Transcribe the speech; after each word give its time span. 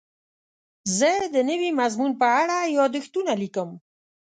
زه 0.97 1.11
د 1.33 1.35
نوي 1.49 1.69
مضمون 1.79 2.11
په 2.21 2.27
اړه 2.41 2.57
یادښتونه 2.77 3.31
لیکم. 3.41 3.69